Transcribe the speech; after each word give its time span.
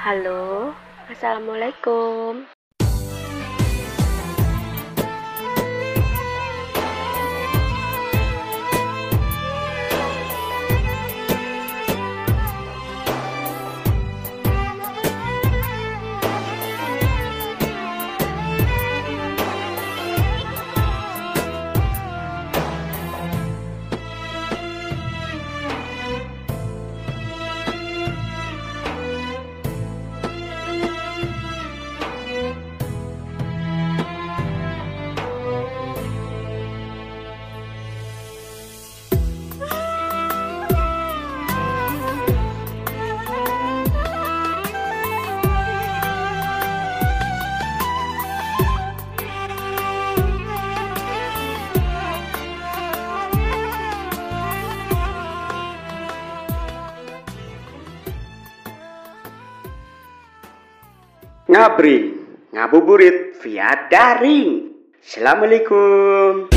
Halo, 0.00 0.74
Assalamualaikum. 1.12 2.59
Ngabring, 61.80 62.12
ngabuburit 62.52 63.40
via 63.40 63.88
daring. 63.88 64.68
Assalamualaikum. 65.00 66.52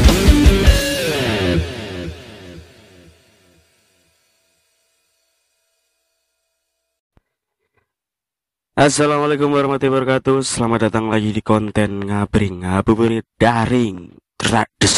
Assalamualaikum 8.75 9.47
warahmatullahi 9.47 9.95
wabarakatuh 9.95 10.43
Selamat 10.43 10.91
datang 10.91 11.07
lagi 11.07 11.31
di 11.31 11.39
konten 11.39 12.03
Ngabring 12.03 12.67
Ngabuburit 12.67 13.23
Daring 13.39 14.11
Trades 14.35 14.97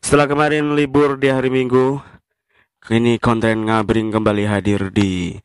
Setelah 0.00 0.24
kemarin 0.24 0.72
libur 0.72 1.20
di 1.20 1.28
hari 1.28 1.52
Minggu 1.52 2.00
Kini 2.80 3.20
konten 3.20 3.68
Ngabring 3.68 4.08
kembali 4.08 4.48
hadir 4.48 4.88
di 4.88 5.36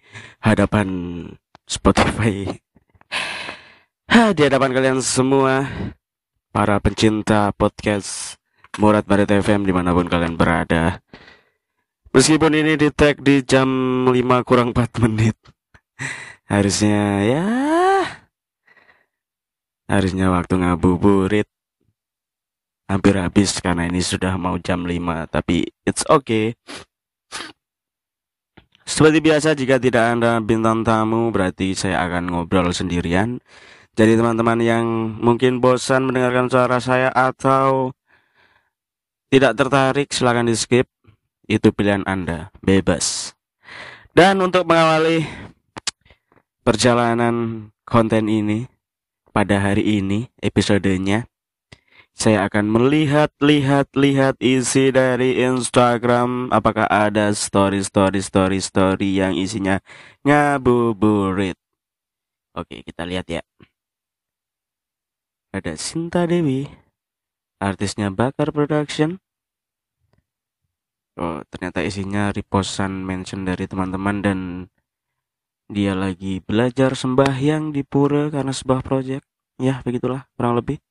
hadapan 0.48 0.88
Spotify 1.68 2.69
ha, 4.10 4.34
Di 4.34 4.42
hadapan 4.46 4.74
kalian 4.74 5.00
semua 5.00 5.66
Para 6.50 6.82
pencinta 6.82 7.54
podcast 7.54 8.40
Murad 8.78 9.06
Barat 9.06 9.30
FM 9.30 9.66
di 9.66 9.74
mana 9.74 9.94
pun 9.98 10.06
kalian 10.06 10.38
berada. 10.38 11.02
Meskipun 12.14 12.54
ini 12.54 12.78
di 12.78 12.90
tag 12.94 13.22
di 13.22 13.42
jam 13.42 13.70
5 14.06 14.14
kurang 14.46 14.74
4 14.74 14.98
menit. 15.06 15.38
Harusnya 16.46 17.22
ya 17.26 17.46
harusnya 19.90 20.30
waktu 20.30 20.54
ngabuburit. 20.62 21.50
Hampir 22.90 23.18
habis 23.22 23.58
karena 23.62 23.86
ini 23.86 24.02
sudah 24.02 24.34
mau 24.38 24.58
jam 24.58 24.86
5 24.86 25.30
tapi 25.30 25.70
it's 25.86 26.02
okay. 26.10 26.58
Seperti 28.90 29.22
biasa 29.22 29.54
jika 29.54 29.78
tidak 29.78 30.18
ada 30.18 30.42
bintang 30.42 30.82
tamu 30.82 31.30
berarti 31.30 31.78
saya 31.78 32.02
akan 32.10 32.34
ngobrol 32.34 32.74
sendirian 32.74 33.38
jadi 34.00 34.16
teman-teman 34.16 34.64
yang 34.64 34.86
mungkin 35.20 35.60
bosan 35.60 36.08
mendengarkan 36.08 36.48
suara 36.48 36.80
saya 36.80 37.12
atau 37.12 37.92
tidak 39.28 39.60
tertarik 39.60 40.08
silahkan 40.16 40.48
di 40.48 40.56
skip. 40.56 40.88
Itu 41.44 41.76
pilihan 41.76 42.08
anda. 42.08 42.48
Bebas. 42.64 43.36
Dan 44.16 44.40
untuk 44.40 44.64
mengawali 44.64 45.28
perjalanan 46.64 47.68
konten 47.84 48.32
ini 48.32 48.72
pada 49.36 49.60
hari 49.60 50.00
ini 50.00 50.32
episodenya 50.40 51.28
saya 52.16 52.48
akan 52.48 52.72
melihat 52.72 53.36
lihat 53.44 53.92
lihat 54.00 54.40
isi 54.40 54.96
dari 54.96 55.44
Instagram. 55.44 56.56
Apakah 56.56 56.88
ada 56.88 57.36
story 57.36 57.84
story 57.84 58.24
story 58.24 58.64
story 58.64 59.20
yang 59.20 59.36
isinya 59.36 59.84
ngabuburit? 60.24 61.60
Oke 62.56 62.80
kita 62.84 63.04
lihat 63.04 63.28
ya 63.28 63.44
ada 65.56 65.74
Sinta 65.80 66.26
Dewi 66.30 66.70
artisnya 67.60 68.14
Bakar 68.14 68.52
Production 68.52 69.20
oh 71.20 71.44
ternyata 71.50 71.84
isinya 71.84 72.32
repostan 72.32 73.04
mention 73.04 73.44
dari 73.44 73.66
teman-teman 73.66 74.18
dan 74.24 74.40
dia 75.70 75.94
lagi 75.94 76.42
belajar 76.42 76.98
sembahyang 76.98 77.70
di 77.70 77.86
pura 77.86 78.34
karena 78.34 78.50
sebuah 78.50 78.82
proyek. 78.82 79.22
Ya, 79.62 79.86
begitulah 79.86 80.26
kurang 80.34 80.58
lebih. 80.58 80.82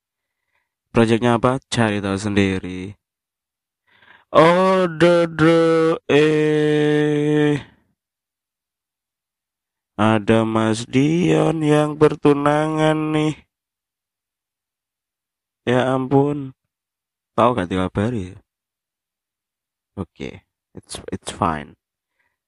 Proyeknya 0.95 1.35
apa? 1.35 1.59
Cari 1.67 1.99
tahu 1.99 2.15
sendiri. 2.15 2.95
Oh, 4.31 4.87
dede, 4.87 5.99
eh. 6.07 7.59
Ada 9.99 10.47
Mas 10.47 10.87
Dion 10.87 11.59
yang 11.59 11.99
bertunangan 11.99 13.11
nih. 13.11 13.48
Ya 15.69 15.85
ampun. 15.93 16.57
Tahu 17.37 17.53
gak 17.53 17.69
dikabari? 17.69 18.33
Oke, 19.93 20.09
okay. 20.09 20.33
it's 20.73 20.97
it's 21.13 21.29
fine. 21.29 21.77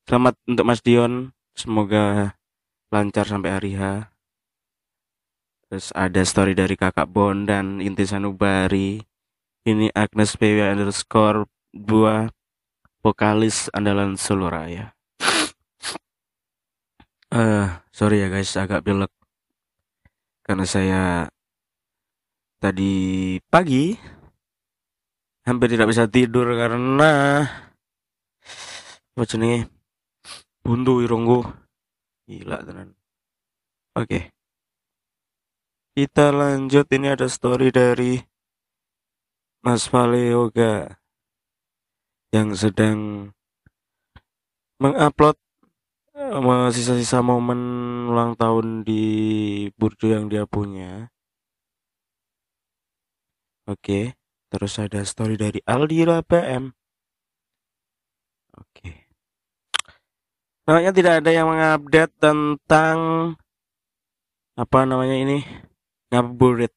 Selamat 0.09 0.41
untuk 0.49 0.65
Mas 0.65 0.81
Dion 0.81 1.29
Semoga 1.53 2.33
lancar 2.89 3.29
sampai 3.29 3.53
hari 3.53 3.77
H. 3.77 4.09
Terus 5.69 5.93
ada 5.93 6.25
story 6.25 6.57
dari 6.57 6.73
kakak 6.73 7.13
Bon 7.13 7.45
dan 7.45 7.77
Inti 7.77 8.09
Sanubari. 8.09 9.05
Ini 9.69 9.93
Agnes 9.93 10.33
PW 10.33 10.73
underscore 10.73 11.45
buah 11.77 12.33
vokalis 13.05 13.69
andalan 13.77 14.17
Solo 14.17 14.49
Raya. 14.49 14.97
Eh, 17.29 17.37
uh, 17.37 17.85
sorry 17.93 18.25
ya 18.25 18.33
guys, 18.33 18.57
agak 18.57 18.81
pilek. 18.81 19.13
Karena 20.41 20.65
saya 20.65 21.29
tadi 22.61 22.93
pagi 23.49 23.97
hampir 25.49 25.73
tidak 25.73 25.89
bisa 25.89 26.05
tidur 26.05 26.45
karena 26.53 27.41
apa 29.17 29.23
nih 29.25 29.65
buntu 30.61 31.01
irungku. 31.01 31.41
Gila 32.29 32.61
tenan. 32.61 32.93
Oke. 33.97 34.05
Okay. 34.05 34.23
kita 35.97 36.31
lanjut. 36.31 36.85
Ini 36.87 37.17
ada 37.17 37.27
story 37.27 37.73
dari 37.73 38.21
Mas 39.65 39.89
Vale 39.91 40.31
Yoga 40.31 41.01
yang 42.31 42.55
sedang 42.55 43.29
mengupload 44.79 45.35
uh, 46.15 46.69
sisa-sisa 46.71 47.19
momen 47.19 47.59
ulang 48.07 48.39
tahun 48.39 48.87
di 48.87 49.03
burdu 49.75 50.15
yang 50.15 50.25
dia 50.31 50.47
punya 50.47 51.11
oke 53.69 54.15
terus 54.49 54.73
ada 54.81 55.03
story 55.03 55.35
dari 55.35 55.59
Aldira 55.65 56.21
PM 56.25 56.73
oke. 58.55 58.89
Namanya 60.69 60.91
tidak 60.93 61.13
ada 61.19 61.31
yang 61.33 61.49
mengupdate 61.49 62.13
tentang 62.21 62.97
apa 64.53 64.79
namanya 64.85 65.17
ini 65.17 65.37
ngabuburit. 66.13 66.73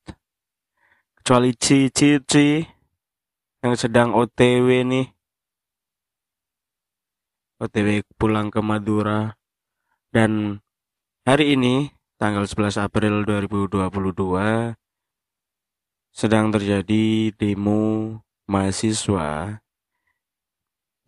Kecuali 1.21 1.53
Cici 1.57 1.93
Cici 1.93 2.49
yang 3.65 3.75
sedang 3.77 4.17
OTW 4.17 4.69
nih. 4.89 5.07
OTW 7.61 8.05
pulang 8.17 8.49
ke 8.49 8.61
Madura. 8.65 9.37
Dan 10.15 10.61
hari 11.29 11.57
ini 11.57 11.91
tanggal 12.17 12.47
11 12.49 12.89
April 12.89 13.25
2022 13.27 14.84
sedang 16.15 16.55
terjadi 16.55 17.35
demo 17.35 18.23
mahasiswa 18.47 19.59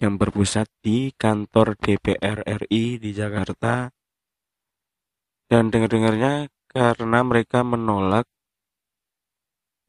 yang 0.03 0.19
berpusat 0.19 0.67
di 0.82 1.14
kantor 1.14 1.79
DPR 1.79 2.43
RI 2.43 2.99
di 2.99 3.14
Jakarta 3.14 3.87
dan 5.47 5.70
dengar-dengarnya 5.70 6.50
karena 6.67 7.19
mereka 7.23 7.62
menolak 7.62 8.26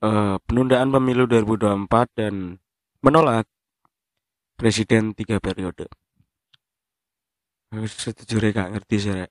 uh, 0.05 0.37
penundaan 0.45 0.93
pemilu 0.93 1.25
2024 1.25 1.89
dan 2.13 2.61
menolak 3.01 3.49
presiden 4.53 5.17
tiga 5.17 5.41
periode. 5.41 5.89
Aku 7.73 7.89
sejujurnya 7.89 8.53
gak 8.53 8.71
ngerti 8.77 8.95
sih. 9.01 9.25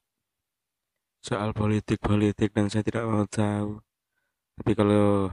Soal 1.23 1.55
politik-politik 1.55 2.51
dan 2.53 2.67
saya 2.69 2.83
tidak 2.83 3.07
mau 3.07 3.25
tahu. 3.25 3.81
Tapi 4.61 4.73
kalau 4.77 5.31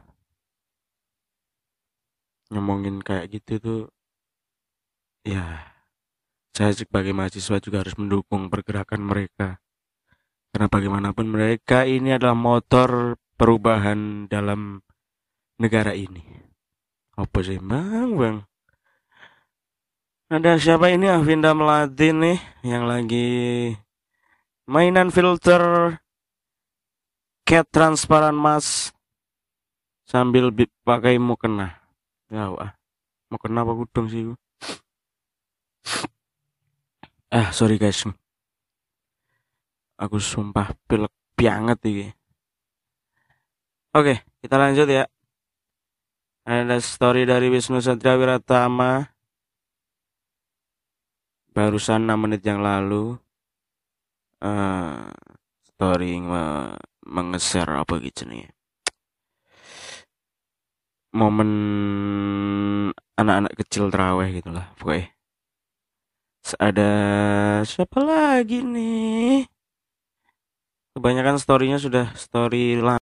ngomongin 2.53 3.01
kayak 3.01 3.33
gitu 3.33 3.53
tuh, 3.57 3.81
ya 5.25 5.73
saya 6.53 6.69
sebagai 6.77 7.17
mahasiswa 7.17 7.57
juga 7.57 7.81
harus 7.81 7.97
mendukung 7.97 8.53
pergerakan 8.53 9.01
mereka. 9.01 9.57
Karena 10.53 10.69
bagaimanapun 10.69 11.25
mereka 11.25 11.89
ini 11.89 12.13
adalah 12.13 12.37
motor 12.37 13.17
perubahan 13.41 14.29
dalam 14.29 14.85
negara 15.57 15.97
ini. 15.97 16.21
Apa 17.17 17.41
sih 17.41 17.57
bang, 17.57 18.13
bang? 18.13 18.37
Ada 20.33 20.57
siapa 20.57 20.89
ini 20.93 21.09
Avinda 21.09 21.53
Melati 21.53 22.09
nih 22.09 22.37
yang 22.65 22.89
lagi 22.89 23.69
mainan 24.65 25.13
filter 25.13 25.93
cat 27.45 27.69
transparan 27.69 28.33
mas 28.33 28.89
sambil 30.09 30.49
pakai 30.81 31.21
mukena. 31.21 31.82
Ya 32.31 32.51
ah, 32.53 32.71
mukena 33.31 33.65
apa 33.65 33.73
gudang 33.75 34.07
sih? 34.07 34.23
Ah 37.33 37.49
sorry 37.49 37.81
guys, 37.81 38.05
aku 39.97 40.21
sumpah 40.21 40.69
pilek 40.85 41.09
banget 41.33 41.79
ini. 41.89 42.07
Oke, 43.97 44.21
kita 44.37 44.55
lanjut 44.61 44.85
ya. 44.85 45.09
Ada 46.45 46.77
story 46.77 47.25
dari 47.25 47.49
Wisnu 47.49 47.81
Satria 47.81 48.13
Wiratama 48.13 49.13
barusan 51.53 52.09
6 52.09 52.17
menit 52.17 52.41
yang 52.41 52.65
lalu 52.65 53.13
uh, 54.41 55.05
story 55.61 56.17
me 56.17 56.73
mengeser 57.05 57.69
apa 57.69 58.01
gitu 58.01 58.25
nih 58.25 58.49
momen 61.13 61.51
anak-anak 63.15 63.53
kecil 63.61 63.93
teraweh 63.93 64.29
gitulah 64.33 64.67
pokoknya. 64.81 65.13
Ada 66.59 66.91
siapa 67.63 68.03
lagi 68.03 68.59
nih? 68.65 69.47
Kebanyakan 70.93 71.41
storynya 71.41 71.81
sudah 71.81 72.13
story 72.13 72.77
lah 72.77 73.01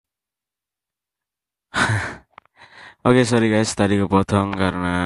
Oke 3.09 3.23
okay, 3.23 3.25
sorry 3.25 3.49
guys 3.49 3.73
tadi 3.73 3.97
kepotong 3.97 4.53
karena 4.53 4.97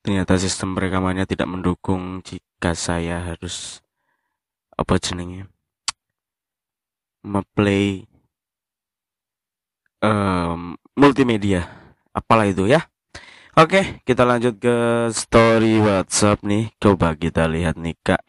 ternyata 0.00 0.38
sistem 0.40 0.72
perekamannya 0.78 1.26
tidak 1.26 1.50
mendukung 1.50 2.22
jika 2.24 2.72
saya 2.78 3.20
harus 3.20 3.84
apa 4.72 4.96
jenenge 4.96 5.44
memplay 7.20 8.08
um, 10.00 10.79
multimedia. 11.00 11.64
Apalah 12.12 12.44
itu 12.44 12.68
ya. 12.68 12.84
Oke 13.56 14.04
kita 14.04 14.28
lanjut 14.28 14.60
ke 14.60 15.08
story 15.10 15.80
WhatsApp 15.80 16.44
nih. 16.44 16.68
Coba 16.76 17.16
kita 17.16 17.48
lihat 17.48 17.80
nih 17.80 17.96
kak. 18.04 18.20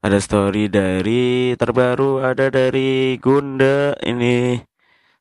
Ada 0.00 0.16
story 0.16 0.72
dari 0.72 1.52
terbaru 1.60 2.24
ada 2.24 2.48
dari 2.48 3.20
Gunda. 3.20 3.92
Ini 4.00 4.56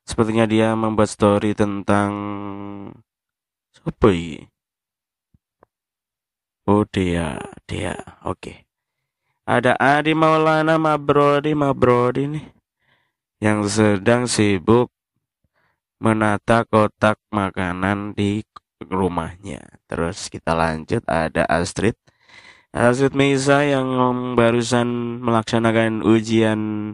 sepertinya 0.07 0.47
dia 0.47 0.71
membuat 0.80 1.12
story 1.12 1.51
tentang 1.51 2.12
apa 3.83 4.07
ini? 4.15 4.47
Oh 6.69 6.86
dia, 6.86 7.41
dia, 7.65 7.97
oke. 8.21 8.69
Ada 9.50 9.74
Adi 9.81 10.13
Maulana 10.13 10.77
Mabrodi 10.77 11.57
Mabrodi 11.57 12.30
nih 12.30 12.45
yang 13.41 13.65
sedang 13.65 14.30
sibuk 14.30 14.94
menata 16.00 16.66
kotak 16.66 17.19
makanan 17.30 18.16
di 18.16 18.42
rumahnya. 18.84 19.62
Terus 19.86 20.31
kita 20.31 20.56
lanjut 20.56 21.04
ada 21.06 21.46
Astrid. 21.46 21.96
Astrid 22.72 23.13
Meisa 23.13 23.66
yang 23.66 23.88
barusan 24.34 25.19
melaksanakan 25.22 26.06
ujian 26.06 26.94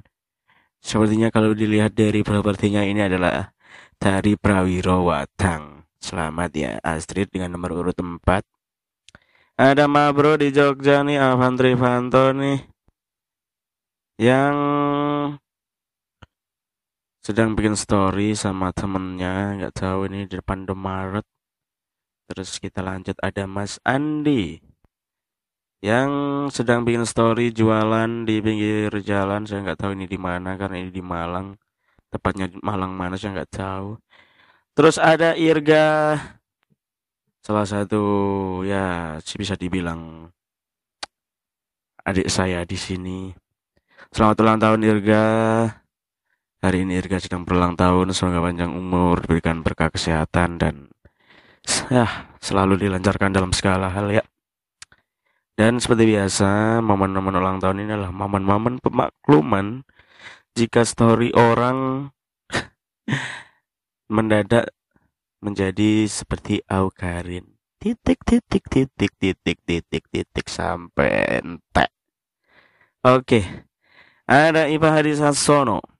sepertinya 0.80 1.34
kalau 1.34 1.54
dilihat 1.54 1.98
dari 1.98 2.22
propertinya 2.22 2.81
ini 2.86 3.06
adalah 3.06 3.54
dari 3.96 4.36
Prawiro 4.36 5.07
Watang. 5.07 5.88
Selamat 6.00 6.52
ya 6.54 6.72
Astrid 6.81 7.34
dengan 7.34 7.57
nomor 7.57 7.74
urut 7.75 7.98
4 7.98 8.56
ada 9.56 9.88
Mabro 9.88 10.36
di 10.36 10.52
Jogja 10.52 11.00
nih, 11.07 11.16
Alvan 11.16 11.56
Trivanto 11.56 12.36
nih. 12.36 12.60
Yang 14.19 14.56
sedang 17.25 17.57
bikin 17.57 17.74
story 17.74 18.38
sama 18.38 18.69
temennya, 18.69 19.57
nggak 19.57 19.74
tahu 19.74 20.06
ini 20.06 20.30
di 20.30 20.38
depan 20.38 20.69
Maret. 20.69 21.25
Terus 22.30 22.62
kita 22.62 22.86
lanjut 22.86 23.18
ada 23.18 23.50
Mas 23.50 23.81
Andi 23.81 24.62
yang 25.81 26.10
sedang 26.54 26.86
bikin 26.86 27.01
story 27.01 27.50
jualan 27.50 28.30
di 28.30 28.45
pinggir 28.45 28.94
jalan. 29.01 29.50
Saya 29.50 29.66
nggak 29.66 29.80
tahu 29.81 29.98
ini 29.98 30.06
di 30.06 30.22
mana 30.22 30.54
karena 30.54 30.77
ini 30.86 30.94
di 30.94 31.01
Malang. 31.01 31.57
Tepatnya 32.13 32.45
Malang 32.62 32.94
mana 32.94 33.18
saya 33.18 33.42
nggak 33.42 33.54
tahu. 33.57 33.98
Terus 34.78 35.01
ada 35.01 35.33
Irga 35.33 36.18
salah 37.42 37.66
satu 37.66 38.06
ya 38.66 39.18
bisa 39.21 39.57
dibilang 39.57 40.30
adik 42.06 42.30
saya 42.30 42.62
di 42.69 42.78
sini. 42.78 43.33
Selamat 44.13 44.38
ulang 44.45 44.62
tahun 44.62 44.81
Irga. 44.86 45.25
Hari 46.65 46.81
ini 46.81 46.97
Irga 46.97 47.21
sedang 47.21 47.45
berulang 47.45 47.77
tahun, 47.77 48.09
semoga 48.09 48.41
panjang 48.41 48.73
umur, 48.73 49.21
diberikan 49.21 49.62
berkah 49.62 49.94
kesehatan 49.94 50.57
dan 50.57 50.89
ya, 51.94 52.33
selalu 52.41 52.81
dilancarkan 52.81 53.29
dalam 53.29 53.53
segala 53.53 53.94
hal 53.94 54.09
ya. 54.09 54.25
Dan 55.53 55.77
seperti 55.77 56.17
biasa, 56.17 56.81
momen-momen 56.81 57.38
ulang 57.38 57.62
tahun 57.62 57.85
ini 57.85 57.94
adalah 57.94 58.09
momen-momen 58.09 58.81
pemakluman 58.81 59.85
jika 60.57 60.81
story 60.81 61.29
orang 61.38 62.09
mendadak 64.18 64.73
menjadi 65.45 66.09
seperti 66.09 66.65
Aukarin. 66.65 67.45
Titik, 67.77 68.25
titik, 68.25 68.65
titik, 68.65 69.13
titik, 69.13 69.61
titik, 69.61 70.04
titik, 70.09 70.47
sampai 70.49 71.45
entek. 71.45 71.94
Oke. 73.06 73.69
Ada 74.25 74.66
Ipa 74.66 74.90
Hadi 74.90 75.13
Sasono. 75.13 75.94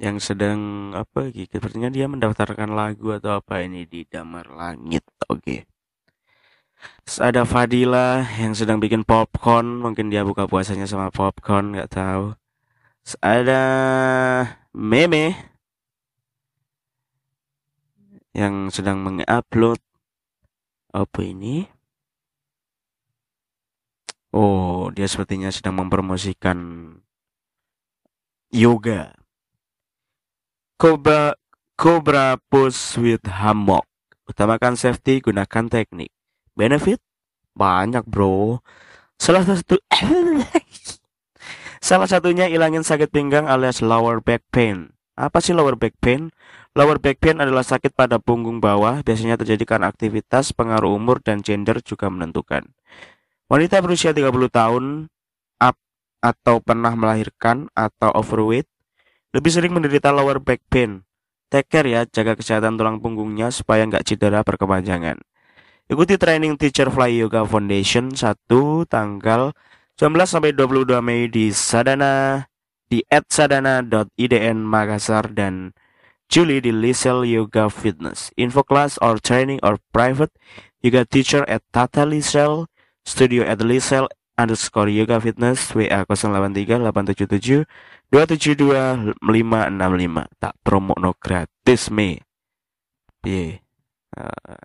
Yang 0.00 0.32
sedang 0.32 0.90
apa 0.96 1.28
gitu. 1.28 1.60
Sepertinya 1.60 1.92
dia 1.92 2.08
mendaftarkan 2.08 2.72
lagu 2.72 3.12
atau 3.12 3.36
apa 3.36 3.60
ini 3.60 3.84
di 3.84 4.08
Damar 4.08 4.48
Langit. 4.48 5.04
Oke. 5.28 5.68
ada 7.20 7.44
Fadila 7.44 8.24
yang 8.40 8.56
sedang 8.56 8.80
bikin 8.80 9.04
popcorn. 9.04 9.84
Mungkin 9.84 10.08
dia 10.08 10.24
buka 10.24 10.48
puasanya 10.48 10.88
sama 10.88 11.12
popcorn. 11.12 11.76
Nggak 11.76 11.92
tahu. 11.92 12.32
ada 13.20 13.62
meme 14.72 15.34
yang 18.32 18.70
sedang 18.72 19.02
mengupload 19.04 19.80
apa 20.94 21.20
ini? 21.20 21.66
Oh, 24.30 24.94
dia 24.94 25.10
sepertinya 25.10 25.50
sedang 25.50 25.74
mempromosikan 25.76 26.58
yoga. 28.54 29.19
Cobra 30.80 31.36
Cobra 31.76 32.40
push 32.48 32.96
with 32.96 33.20
hammock. 33.28 33.84
Utamakan 34.24 34.80
safety, 34.80 35.20
gunakan 35.20 35.68
teknik. 35.68 36.08
Benefit 36.56 37.04
banyak, 37.52 38.00
Bro. 38.08 38.64
Salah 39.20 39.44
satu 39.44 39.76
Salah 41.84 42.08
satunya 42.08 42.48
ilangin 42.48 42.80
sakit 42.80 43.12
pinggang 43.12 43.44
alias 43.44 43.84
lower 43.84 44.24
back 44.24 44.40
pain. 44.48 44.96
Apa 45.20 45.44
sih 45.44 45.52
lower 45.52 45.76
back 45.76 46.00
pain? 46.00 46.32
Lower 46.72 46.96
back 46.96 47.20
pain 47.20 47.36
adalah 47.44 47.60
sakit 47.60 47.92
pada 47.92 48.16
punggung 48.16 48.64
bawah, 48.64 49.04
biasanya 49.04 49.36
terjadi 49.36 49.76
karena 49.76 49.92
aktivitas, 49.92 50.56
pengaruh 50.56 50.96
umur, 50.96 51.20
dan 51.20 51.44
gender 51.44 51.84
juga 51.84 52.08
menentukan. 52.08 52.64
Wanita 53.52 53.84
berusia 53.84 54.16
30 54.16 54.32
tahun 54.48 55.12
up 55.60 55.76
atau 56.24 56.64
pernah 56.64 56.96
melahirkan 56.96 57.68
atau 57.76 58.16
overweight 58.16 58.64
lebih 59.34 59.50
sering 59.50 59.72
menderita 59.74 60.10
lower 60.10 60.38
back 60.42 60.62
pain. 60.70 61.02
Take 61.50 61.66
care 61.66 61.88
ya, 61.90 62.06
jaga 62.06 62.38
kesehatan 62.38 62.78
tulang 62.78 63.02
punggungnya 63.02 63.50
supaya 63.50 63.82
nggak 63.86 64.06
cedera 64.06 64.46
berkepanjangan. 64.46 65.18
Ikuti 65.90 66.14
training 66.14 66.54
Teacher 66.54 66.86
Fly 66.86 67.18
Yoga 67.18 67.42
Foundation 67.42 68.14
1 68.14 68.46
tanggal 68.86 69.50
19 69.98 70.30
sampai 70.30 70.54
22 70.54 71.02
Mei 71.02 71.26
di 71.26 71.50
Sadana 71.50 72.46
di 72.86 73.02
@sadana.idn 73.10 74.58
Makassar 74.62 75.34
dan 75.34 75.74
Juli 76.30 76.62
di 76.62 76.70
Lisel 76.70 77.26
Yoga 77.26 77.66
Fitness. 77.66 78.30
Info 78.38 78.62
class 78.62 78.94
or 79.02 79.18
training 79.18 79.58
or 79.66 79.82
private 79.90 80.30
You 80.80 80.88
got 80.88 81.12
teacher 81.12 81.44
at 81.44 81.60
Tata 81.76 82.08
Lisel, 82.08 82.64
studio 83.04 83.44
at 83.44 83.60
Lisel 83.60 84.08
underscore 84.40 84.88
yoga 84.88 85.20
fitness 85.20 85.68
WA 85.76 86.02
083 86.08 86.80
877 86.88 87.68
272 88.08 89.20
565 89.20 90.40
tak 90.40 90.54
promo 90.64 90.96
no 90.96 91.12
gratis 91.20 91.92
me 91.92 92.24
Piye 93.20 93.60
uh, 94.16 94.58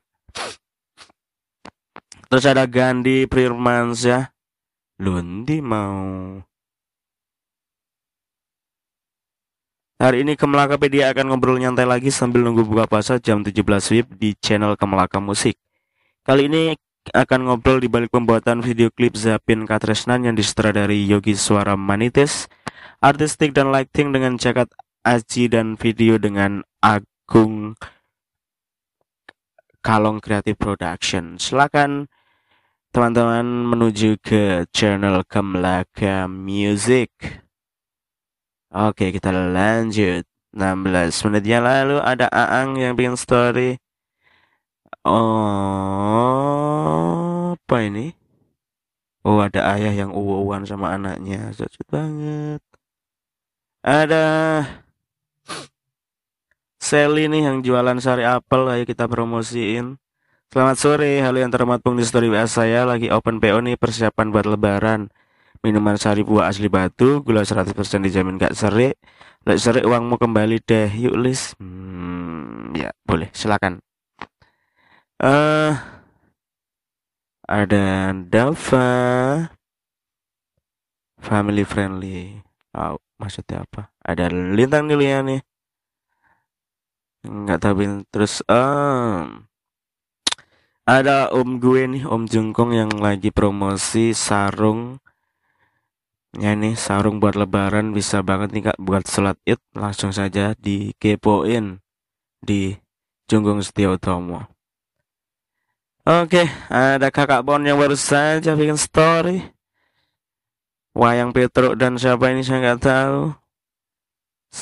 Terus 2.26 2.46
ada 2.50 2.66
Gandhi 2.66 3.30
Firmansyah 3.30 4.34
Lundi 5.00 5.60
mau. 5.60 6.40
Hari 9.96 10.28
ini 10.28 10.36
Kemelakapedia 10.36 11.12
akan 11.16 11.32
ngobrol 11.32 11.56
nyantai 11.60 11.88
lagi 11.88 12.12
sambil 12.12 12.44
nunggu 12.44 12.68
buka 12.68 12.88
puasa 12.88 13.16
jam 13.20 13.40
17 13.40 13.64
WIB 13.64 14.08
di 14.20 14.30
channel 14.40 14.76
Kemelaka 14.76 15.24
Musik. 15.24 15.56
Kali 16.28 16.52
ini 16.52 16.76
akan 17.14 17.46
ngobrol 17.46 17.78
di 17.78 17.92
balik 17.92 18.10
pembuatan 18.10 18.66
video 18.66 18.90
klip 18.90 19.14
Zapin 19.14 19.70
Katresnan 19.70 20.26
yang 20.26 20.34
disutradari 20.34 21.06
Yogi 21.06 21.38
Suara 21.38 21.78
Manitis, 21.78 22.50
artistik 23.04 23.54
dan 23.54 23.70
lighting 23.70 24.10
dengan 24.10 24.42
Jakat 24.42 24.74
Aji 25.06 25.46
dan 25.52 25.78
video 25.78 26.18
dengan 26.18 26.66
Agung 26.82 27.78
Kalong 29.86 30.18
Creative 30.18 30.58
Production. 30.58 31.38
Silakan 31.38 32.10
teman-teman 32.90 33.46
menuju 33.46 34.18
ke 34.18 34.66
channel 34.74 35.22
Kemelaka 35.30 36.26
Music. 36.26 37.14
Oke, 38.74 39.14
kita 39.14 39.30
lanjut. 39.30 40.26
16 40.56 41.28
menit 41.28 41.44
yang 41.44 41.68
lalu 41.68 42.00
ada 42.00 42.32
Aang 42.32 42.80
yang 42.80 42.96
bikin 42.96 43.20
story. 43.20 43.76
Apa 45.06 45.14
ini? 47.86 48.18
Oh, 49.26 49.42
ada 49.42 49.74
ayah 49.78 49.94
yang 49.94 50.12
uwan 50.14 50.66
sama 50.66 50.98
anaknya. 50.98 51.54
Cocok 51.54 51.86
banget. 51.90 52.62
Ada 53.86 54.26
Sally 56.82 57.30
nih 57.30 57.46
yang 57.50 57.62
jualan 57.62 57.98
sari 58.02 58.26
apel. 58.26 58.66
Ayo 58.70 58.84
kita 58.90 59.06
promosiin. 59.06 60.02
Selamat 60.50 60.78
sore, 60.78 61.22
halo 61.22 61.38
yang 61.42 61.52
terhormat 61.54 61.82
di 61.82 62.06
story 62.06 62.30
WA 62.30 62.46
saya 62.50 62.86
lagi 62.86 63.10
open 63.10 63.42
PO 63.42 63.62
nih 63.66 63.78
persiapan 63.82 64.30
buat 64.30 64.46
lebaran 64.46 65.10
minuman 65.66 65.98
sari 65.98 66.22
buah 66.22 66.54
asli 66.54 66.70
batu, 66.70 67.26
gula 67.26 67.42
100% 67.42 68.06
dijamin 68.06 68.38
gak 68.38 68.54
serik. 68.54 69.02
Lek 69.46 69.58
serik 69.58 69.86
uangmu 69.86 70.22
kembali 70.22 70.62
deh, 70.62 70.90
yuk 70.94 71.18
Lis. 71.18 71.58
Hmm, 71.58 72.74
ya, 72.78 72.94
boleh, 73.06 73.30
silakan. 73.34 73.85
Uh, 75.16 75.80
ada 77.48 78.12
Dava 78.12 78.90
family 81.22 81.64
friendly. 81.64 82.44
Oh, 82.76 83.00
maksudnya 83.16 83.64
apa? 83.64 83.96
Ada 84.04 84.28
Lintang 84.30 84.92
Nilia 84.92 85.24
nih. 85.24 85.42
Enggak 87.26 87.64
tahu 87.66 88.06
terus 88.14 88.46
um, 88.46 89.50
ada 90.86 91.34
om 91.34 91.58
gue 91.58 91.90
nih, 91.90 92.04
om 92.06 92.30
Jungkong 92.30 92.78
yang 92.78 92.92
lagi 93.02 93.34
promosi 93.34 94.14
sarung 94.14 95.02
Ya 96.36 96.52
nih 96.52 96.76
sarung 96.76 97.24
buat 97.24 97.40
lebaran 97.40 97.96
bisa 97.96 98.20
banget 98.20 98.52
nih 98.52 98.64
kak 98.68 98.80
buat 98.84 99.08
sholat 99.08 99.40
id 99.48 99.56
langsung 99.72 100.12
saja 100.12 100.52
dikepoin 100.60 101.80
di 102.44 102.76
Junggung 103.32 103.64
Setiotomo. 103.64 104.55
Oke, 106.06 106.46
ada 106.70 107.10
kakak 107.10 107.42
Bon 107.42 107.58
yang 107.58 107.82
baru 107.82 107.98
saja 107.98 108.54
bikin 108.54 108.78
story. 108.78 109.42
Wayang 110.94 111.34
Petruk 111.34 111.74
dan 111.82 111.98
siapa 111.98 112.30
ini 112.30 112.46
saya 112.46 112.62
nggak 112.62 112.82
tahu. 112.86 113.34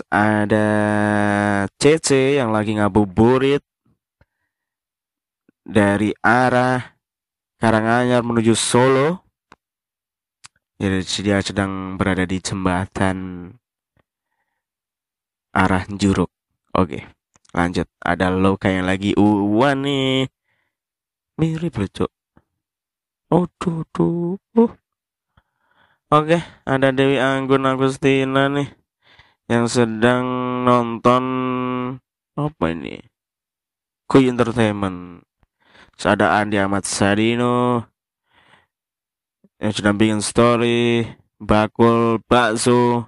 Ada 0.07 0.67
CC 1.75 2.39
yang 2.39 2.55
lagi 2.55 2.79
ngabuburit 2.79 3.59
dari 5.67 6.15
arah 6.23 6.95
Karanganyar 7.59 8.23
menuju 8.23 8.55
Solo. 8.55 9.27
Jadi 10.79 11.03
dia 11.27 11.43
sedang 11.43 11.99
berada 11.99 12.23
di 12.23 12.39
jembatan 12.39 13.51
arah 15.51 15.83
Juruk. 15.91 16.31
Oke, 16.71 17.03
lanjut. 17.51 17.91
Ada 17.99 18.31
lo 18.31 18.55
kayak 18.55 18.87
lagi 18.87 19.11
uwan 19.19 19.83
nih. 19.83 20.31
Mirip 21.39 21.73
lucu. 21.81 22.05
Oh, 23.33 23.49
tuh, 23.57 23.81
tuh. 23.89 24.37
Uh. 24.53 24.71
Oke, 26.13 26.37
ada 26.69 26.93
Dewi 26.93 27.17
Anggun 27.17 27.65
Agustina 27.65 28.45
nih 28.45 28.69
yang 29.49 29.65
sedang 29.65 30.25
nonton 30.61 31.23
apa 32.37 32.65
ini? 32.69 33.01
Kuy 34.05 34.29
Entertainment. 34.29 35.25
Terus 35.97 36.05
ada 36.05 36.37
Andi 36.37 36.61
Ahmad 36.61 36.85
Sadino, 36.85 37.89
yang 39.63 39.71
sedang 39.71 39.95
bikin 39.95 40.19
story 40.19 41.07
bakul 41.39 42.19
bakso 42.27 43.07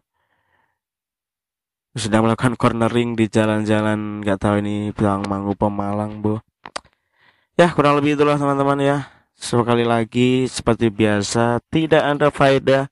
sedang 1.92 2.24
melakukan 2.24 2.56
cornering 2.56 3.20
di 3.20 3.28
jalan-jalan 3.28 4.24
nggak 4.24 4.40
tahu 4.40 4.64
ini 4.64 4.96
bilang 4.96 5.28
Manggu 5.28 5.52
Pemalang 5.56 6.24
bu 6.24 6.40
ya 7.56 7.72
kurang 7.72 8.00
lebih 8.00 8.20
itulah 8.20 8.36
teman-teman 8.40 8.80
ya. 8.80 8.98
Sekali 9.36 9.84
lagi 9.84 10.48
seperti 10.48 10.88
biasa 10.88 11.60
tidak 11.68 12.04
ada 12.04 12.28
faedah 12.32 12.88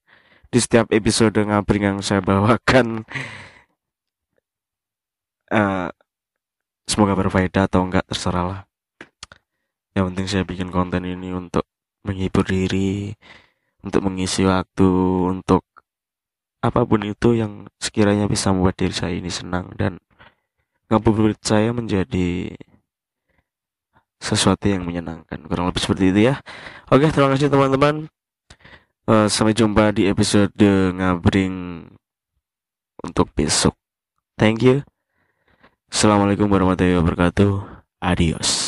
di 0.52 0.60
setiap 0.60 0.92
episode 0.92 1.40
ngabring 1.40 1.84
yang 1.84 2.00
saya 2.04 2.20
bawakan. 2.20 3.08
Uh, 5.48 5.88
semoga 6.92 7.16
berfaedah 7.16 7.72
atau 7.72 7.84
enggak 7.88 8.04
terserah 8.08 8.44
lah. 8.44 8.62
Yang 9.96 10.06
penting 10.12 10.28
saya 10.28 10.44
bikin 10.44 10.70
konten 10.74 11.06
ini 11.08 11.32
untuk 11.32 11.64
menghibur 12.04 12.44
diri 12.44 13.16
untuk 13.84 14.04
mengisi 14.04 14.48
waktu 14.48 14.90
untuk 15.28 15.68
apa 16.64 16.88
pun 16.88 17.04
itu 17.04 17.36
yang 17.36 17.68
sekiranya 17.80 18.28
bisa 18.32 18.56
membuat 18.56 18.80
diri 18.80 18.96
saya 18.96 19.20
ini 19.20 19.28
senang 19.28 19.76
dan 19.76 20.00
ngabuburit 20.88 21.40
saya 21.44 21.76
menjadi 21.76 22.56
sesuatu 24.24 24.72
yang 24.72 24.88
menyenangkan. 24.88 25.44
Kurang 25.44 25.68
lebih 25.68 25.84
seperti 25.84 26.16
itu 26.16 26.32
ya. 26.32 26.40
Oke 26.88 27.12
terima 27.12 27.36
kasih 27.36 27.52
teman-teman. 27.52 28.08
Uh, 29.04 29.28
sampai 29.28 29.52
jumpa 29.52 29.92
di 29.92 30.08
episode 30.08 30.56
ngabring 30.96 31.84
untuk 33.04 33.28
besok. 33.36 33.76
Thank 34.40 34.64
you. 34.64 34.88
Assalamualaikum 35.92 36.48
warahmatullahi 36.48 37.04
wabarakatuh. 37.04 37.52
Adios 38.00 38.63